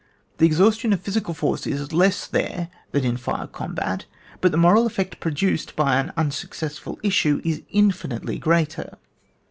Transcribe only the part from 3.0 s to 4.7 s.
in fire combat, but the